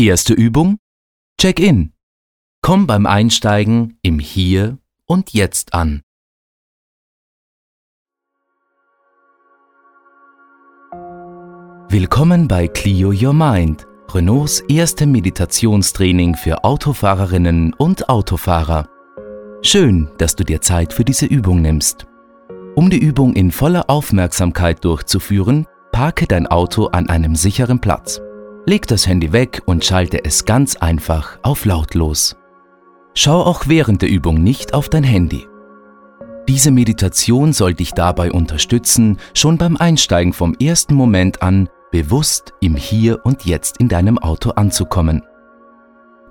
Erste 0.00 0.32
Übung. 0.32 0.78
Check-in. 1.38 1.92
Komm 2.62 2.86
beim 2.86 3.04
Einsteigen 3.04 3.98
im 4.00 4.18
Hier 4.18 4.78
und 5.04 5.34
Jetzt 5.34 5.74
an. 5.74 6.00
Willkommen 11.90 12.48
bei 12.48 12.66
Clio 12.66 13.12
Your 13.12 13.34
Mind, 13.34 13.86
Renaults 14.08 14.60
erste 14.70 15.06
Meditationstraining 15.06 16.34
für 16.34 16.64
Autofahrerinnen 16.64 17.74
und 17.74 18.08
Autofahrer. 18.08 18.88
Schön, 19.60 20.10
dass 20.16 20.34
du 20.34 20.44
dir 20.44 20.62
Zeit 20.62 20.94
für 20.94 21.04
diese 21.04 21.26
Übung 21.26 21.60
nimmst. 21.60 22.06
Um 22.74 22.88
die 22.88 23.00
Übung 23.00 23.34
in 23.34 23.50
voller 23.50 23.90
Aufmerksamkeit 23.90 24.82
durchzuführen, 24.82 25.66
parke 25.92 26.26
dein 26.26 26.46
Auto 26.46 26.86
an 26.86 27.10
einem 27.10 27.36
sicheren 27.36 27.82
Platz. 27.82 28.22
Leg 28.66 28.86
das 28.86 29.06
Handy 29.06 29.32
weg 29.32 29.62
und 29.64 29.84
schalte 29.84 30.24
es 30.24 30.44
ganz 30.44 30.76
einfach 30.76 31.38
auf 31.42 31.64
lautlos. 31.64 32.36
Schau 33.14 33.42
auch 33.42 33.64
während 33.66 34.02
der 34.02 34.10
Übung 34.10 34.42
nicht 34.42 34.74
auf 34.74 34.88
dein 34.88 35.04
Handy. 35.04 35.46
Diese 36.48 36.70
Meditation 36.70 37.52
soll 37.52 37.74
dich 37.74 37.92
dabei 37.92 38.32
unterstützen, 38.32 39.18
schon 39.34 39.56
beim 39.56 39.76
Einsteigen 39.76 40.32
vom 40.32 40.54
ersten 40.60 40.94
Moment 40.94 41.42
an 41.42 41.68
bewusst 41.90 42.54
im 42.60 42.76
Hier 42.76 43.24
und 43.24 43.44
Jetzt 43.44 43.78
in 43.78 43.88
deinem 43.88 44.18
Auto 44.18 44.50
anzukommen. 44.50 45.22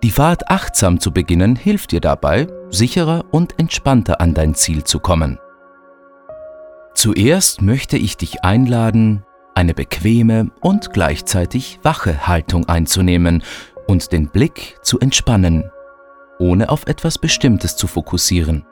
Die 0.03 0.11
Fahrt 0.11 0.49
achtsam 0.49 0.99
zu 0.99 1.11
beginnen 1.11 1.55
hilft 1.55 1.91
dir 1.91 1.99
dabei, 1.99 2.47
sicherer 2.69 3.25
und 3.31 3.59
entspannter 3.59 4.21
an 4.21 4.33
dein 4.33 4.55
Ziel 4.55 4.83
zu 4.83 4.99
kommen. 4.99 5.39
Zuerst 6.93 7.61
möchte 7.61 7.97
ich 7.97 8.17
dich 8.17 8.43
einladen, 8.43 9.23
eine 9.59 9.73
bequeme 9.73 10.51
und 10.61 10.93
gleichzeitig 10.93 11.81
wache 11.83 12.29
Haltung 12.29 12.69
einzunehmen 12.69 13.43
und 13.87 14.13
den 14.13 14.29
Blick 14.29 14.77
zu 14.83 15.01
entspannen, 15.01 15.69
ohne 16.39 16.69
auf 16.69 16.87
etwas 16.87 17.17
Bestimmtes 17.17 17.75
zu 17.75 17.85
fokussieren. 17.85 18.65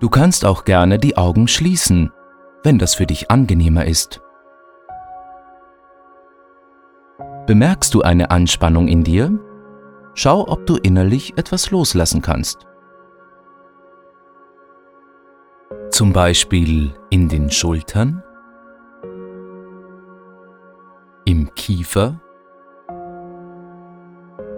Du 0.00 0.08
kannst 0.10 0.44
auch 0.44 0.64
gerne 0.64 0.98
die 0.98 1.16
Augen 1.16 1.46
schließen, 1.46 2.10
wenn 2.64 2.78
das 2.80 2.96
für 2.96 3.06
dich 3.06 3.30
angenehmer 3.30 3.84
ist. 3.84 4.20
Bemerkst 7.46 7.94
du 7.94 8.02
eine 8.02 8.32
Anspannung 8.32 8.88
in 8.88 9.04
dir? 9.04 9.38
Schau, 10.14 10.48
ob 10.48 10.66
du 10.66 10.78
innerlich 10.78 11.38
etwas 11.38 11.70
loslassen 11.70 12.22
kannst. 12.22 12.66
Zum 15.90 16.12
Beispiel 16.12 16.92
in 17.10 17.28
den 17.28 17.50
Schultern, 17.50 18.22
im 21.24 21.54
Kiefer 21.54 22.20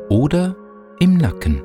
oder 0.08 0.56
im 0.98 1.16
Nacken. 1.16 1.62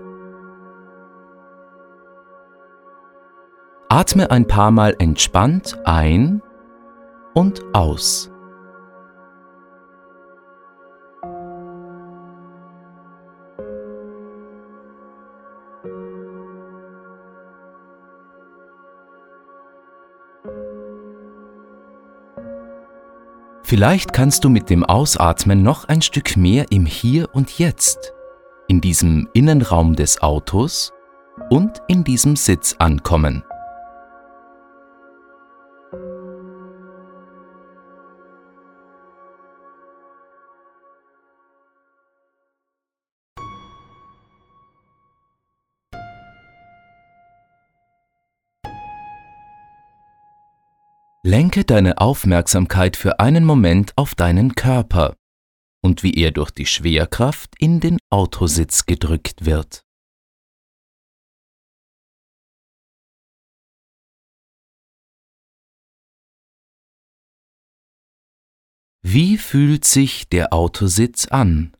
Atme 3.90 4.32
ein 4.32 4.48
paar 4.48 4.72
Mal 4.72 4.96
entspannt 5.00 5.78
ein 5.86 6.42
und 7.34 7.64
aus. 7.74 8.31
Vielleicht 23.72 24.12
kannst 24.12 24.44
du 24.44 24.50
mit 24.50 24.70
dem 24.70 24.84
Ausatmen 24.84 25.64
noch 25.64 25.86
ein 25.86 26.02
Stück 26.02 26.36
mehr 26.36 26.66
im 26.72 26.86
Hier 26.86 27.30
und 27.34 27.58
Jetzt, 27.58 28.12
in 28.68 28.82
diesem 28.82 29.30
Innenraum 29.34 29.96
des 29.96 30.22
Autos 30.22 30.92
und 31.50 31.82
in 31.88 32.04
diesem 32.04 32.36
Sitz 32.36 32.76
ankommen. 32.80 33.46
Lenke 51.31 51.64
deine 51.64 52.00
Aufmerksamkeit 52.00 52.97
für 52.97 53.22
einen 53.22 53.46
Moment 53.46 53.94
auf 53.97 54.16
deinen 54.16 54.53
Körper 54.53 55.16
und 55.81 56.03
wie 56.03 56.14
er 56.14 56.31
durch 56.31 56.52
die 56.52 56.66
Schwerkraft 56.66 57.56
in 57.58 57.80
den 57.80 58.00
Autositz 58.09 58.86
gedrückt 58.86 59.46
wird. 59.46 59.86
Wie 69.02 69.38
fühlt 69.38 69.86
sich 69.86 70.28
der 70.28 70.52
Autositz 70.52 71.28
an? 71.28 71.78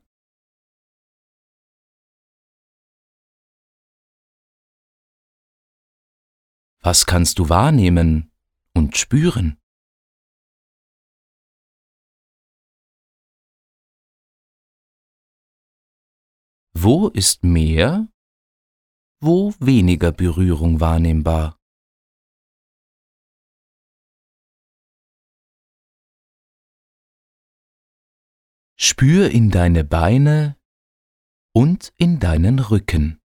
Was 6.80 7.04
kannst 7.04 7.38
du 7.38 7.50
wahrnehmen, 7.50 8.31
und 8.74 8.96
spüren. 8.96 9.58
Wo 16.74 17.08
ist 17.08 17.44
mehr, 17.44 18.08
wo 19.20 19.54
weniger 19.60 20.10
Berührung 20.10 20.80
wahrnehmbar? 20.80 21.56
Spür 28.76 29.30
in 29.30 29.50
deine 29.50 29.84
Beine 29.84 30.56
und 31.54 31.92
in 31.98 32.18
deinen 32.18 32.58
Rücken. 32.58 33.21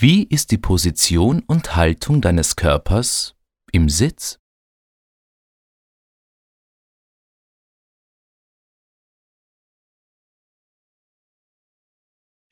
Wie 0.00 0.22
ist 0.22 0.52
die 0.52 0.58
Position 0.58 1.42
und 1.42 1.74
Haltung 1.74 2.20
deines 2.20 2.54
Körpers 2.54 3.34
im 3.72 3.88
Sitz? 3.88 4.38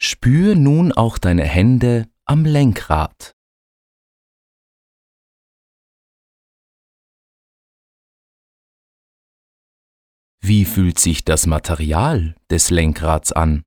Spür 0.02 0.56
nun 0.56 0.90
auch 0.90 1.18
deine 1.18 1.44
Hände 1.44 2.10
am 2.24 2.44
Lenkrad. 2.44 3.30
Wie 10.40 10.64
fühlt 10.64 10.98
sich 10.98 11.24
das 11.24 11.46
Material 11.46 12.34
des 12.50 12.70
Lenkrads 12.70 13.30
an? 13.30 13.62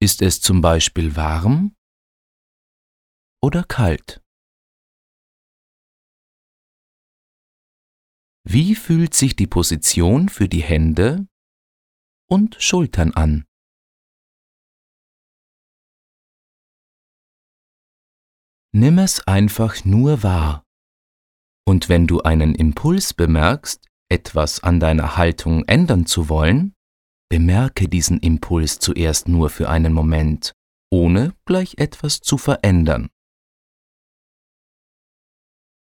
Ist 0.00 0.22
es 0.22 0.40
zum 0.40 0.60
Beispiel 0.60 1.16
warm 1.16 1.74
oder 3.42 3.64
kalt? 3.64 4.22
Wie 8.44 8.76
fühlt 8.76 9.12
sich 9.12 9.34
die 9.34 9.48
Position 9.48 10.28
für 10.28 10.48
die 10.48 10.62
Hände 10.62 11.26
und 12.30 12.62
Schultern 12.62 13.12
an? 13.12 13.44
Nimm 18.72 18.98
es 18.98 19.26
einfach 19.26 19.84
nur 19.84 20.22
wahr. 20.22 20.64
Und 21.66 21.88
wenn 21.88 22.06
du 22.06 22.20
einen 22.20 22.54
Impuls 22.54 23.14
bemerkst, 23.14 23.84
etwas 24.08 24.62
an 24.62 24.78
deiner 24.78 25.16
Haltung 25.16 25.64
ändern 25.64 26.06
zu 26.06 26.28
wollen, 26.28 26.74
Bemerke 27.30 27.88
diesen 27.88 28.20
Impuls 28.20 28.78
zuerst 28.78 29.28
nur 29.28 29.50
für 29.50 29.68
einen 29.68 29.92
Moment, 29.92 30.52
ohne 30.90 31.34
gleich 31.44 31.76
etwas 31.78 32.20
zu 32.20 32.38
verändern. 32.38 33.08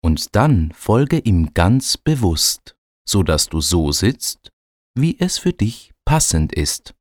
Und 0.04 0.34
dann 0.34 0.72
folge 0.72 1.18
ihm 1.18 1.54
ganz 1.54 1.96
bewusst, 1.96 2.76
so 3.08 3.22
dass 3.22 3.48
du 3.48 3.60
so 3.60 3.92
sitzt, 3.92 4.50
wie 4.94 5.18
es 5.18 5.38
für 5.38 5.52
dich 5.52 5.92
passend 6.04 6.52
ist. 6.52 6.94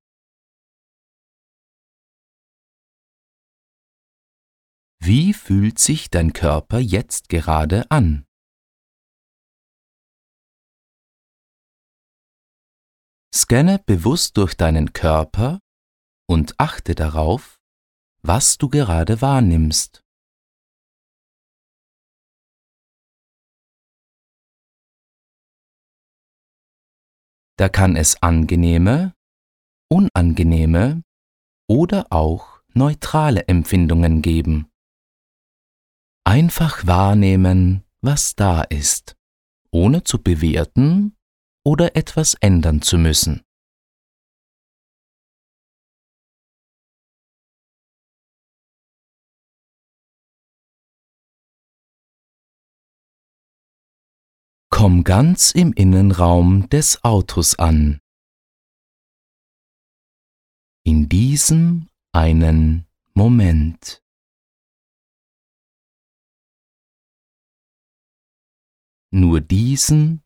Wie 5.03 5.33
fühlt 5.33 5.79
sich 5.79 6.11
dein 6.11 6.31
Körper 6.31 6.79
jetzt 6.79 7.27
gerade 7.27 7.89
an? 7.89 8.23
Scanne 13.33 13.79
bewusst 13.79 14.35
durch 14.37 14.55
deinen 14.55 14.91
Körper 14.93 15.59
und 16.27 16.59
achte 16.59 16.95
darauf, 16.95 17.59
was 18.21 18.57
du 18.57 18.69
gerade 18.69 19.21
wahrnimmst. 19.21 20.03
Da 27.57 27.69
kann 27.69 27.95
es 27.95 28.21
angenehme, 28.21 29.13
unangenehme 29.89 31.03
oder 31.69 32.07
auch 32.09 32.61
neutrale 32.73 33.47
Empfindungen 33.47 34.21
geben. 34.21 34.69
Einfach 36.25 36.85
wahrnehmen, 36.85 37.83
was 38.01 38.35
da 38.35 38.63
ist, 38.63 39.15
ohne 39.71 40.03
zu 40.03 40.21
bewerten 40.21 41.15
oder 41.63 41.95
etwas 41.95 42.33
ändern 42.35 42.81
zu 42.81 42.97
müssen. 42.97 43.43
Komm 54.69 55.03
ganz 55.03 55.51
im 55.51 55.73
Innenraum 55.73 56.67
des 56.69 57.03
Autos 57.03 57.59
an. 57.59 57.99
In 60.83 61.07
diesem 61.07 61.87
einen 62.13 62.87
Moment. 63.13 64.01
Nur 69.11 69.41
diesen 69.41 70.23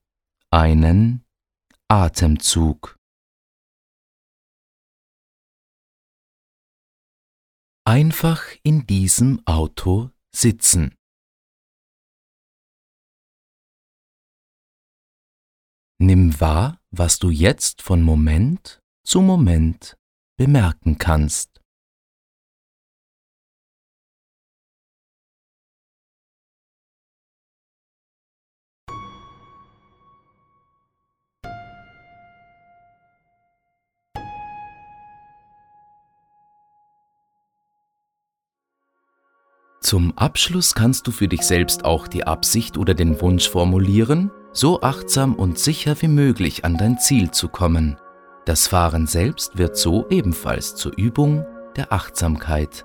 einen 0.52 1.25
Atemzug. 1.88 2.98
Einfach 7.88 8.44
in 8.64 8.88
diesem 8.88 9.46
Auto 9.46 10.10
sitzen. 10.36 10.96
Nimm 16.00 16.40
wahr, 16.42 16.82
was 16.90 17.20
du 17.20 17.30
jetzt 17.30 17.84
von 17.84 18.02
Moment 18.02 18.80
zu 19.06 19.22
Moment 19.22 19.96
bemerken 20.38 20.98
kannst. 20.98 21.55
Zum 39.86 40.18
Abschluss 40.18 40.74
kannst 40.74 41.06
du 41.06 41.12
für 41.12 41.28
dich 41.28 41.44
selbst 41.44 41.86
auch 41.86 42.08
die 42.08 42.26
Absicht 42.26 42.76
oder 42.76 42.96
den 42.96 43.22
Wunsch 43.22 43.48
formulieren, 43.48 44.32
so 44.52 44.82
achtsam 44.82 45.36
und 45.36 45.60
sicher 45.60 45.96
wie 46.02 46.08
möglich 46.08 46.66
an 46.66 46.76
dein 46.76 46.98
Ziel 46.98 47.30
zu 47.30 47.50
kommen. 47.50 47.96
Das 48.46 48.66
Fahren 48.66 49.06
selbst 49.06 49.60
wird 49.60 49.78
so 49.78 50.08
ebenfalls 50.10 50.74
zur 50.74 50.98
Übung 50.98 51.46
der 51.76 51.94
Achtsamkeit. 51.94 52.84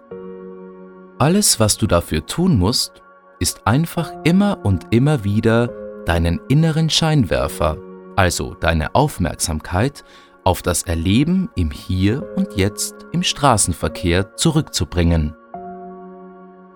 Alles, 1.19 1.59
was 1.59 1.79
du 1.79 1.87
dafür 1.87 2.27
tun 2.27 2.59
musst, 2.59 3.01
ist 3.39 3.67
einfach 3.67 4.13
immer 4.25 4.59
und 4.63 4.89
immer 4.91 5.25
wieder 5.25 5.69
deinen 6.05 6.39
inneren 6.51 6.91
Scheinwerfer, 6.91 7.79
also 8.17 8.53
deine 8.61 8.95
Aufmerksamkeit, 8.95 10.05
auf 10.45 10.61
das 10.61 10.83
Erleben 10.83 11.49
im 11.57 11.71
Hier 11.71 12.31
und 12.37 12.59
Jetzt 12.59 13.07
im 13.13 13.23
Straßenverkehr 13.23 14.37
zurückzubringen. 14.37 15.35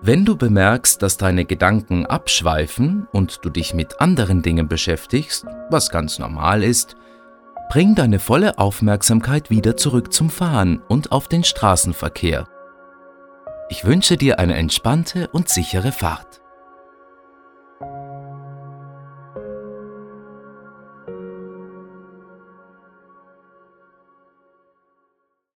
Wenn 0.01 0.25
du 0.25 0.35
bemerkst, 0.35 1.01
dass 1.01 1.17
deine 1.17 1.45
Gedanken 1.45 2.05
abschweifen 2.05 3.07
und 3.11 3.43
du 3.43 3.49
dich 3.49 3.73
mit 3.73 4.01
anderen 4.01 4.41
Dingen 4.41 4.67
beschäftigst, 4.67 5.45
was 5.69 5.89
ganz 5.89 6.19
normal 6.19 6.63
ist, 6.63 6.95
bring 7.69 7.95
deine 7.95 8.19
volle 8.19 8.59
Aufmerksamkeit 8.59 9.49
wieder 9.49 9.77
zurück 9.77 10.13
zum 10.13 10.29
Fahren 10.29 10.81
und 10.87 11.11
auf 11.11 11.27
den 11.27 11.43
Straßenverkehr. 11.43 12.47
Ich 13.69 13.85
wünsche 13.85 14.17
dir 14.17 14.37
eine 14.37 14.55
entspannte 14.55 15.27
und 15.29 15.49
sichere 15.49 15.91
Fahrt. 15.91 16.41